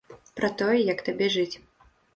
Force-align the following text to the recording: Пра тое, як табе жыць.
Пра 0.39 0.49
тое, 0.61 0.79
як 0.93 1.05
табе 1.11 1.31
жыць. 1.39 1.55